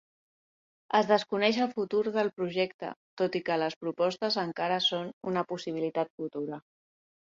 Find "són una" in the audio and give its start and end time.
4.91-5.49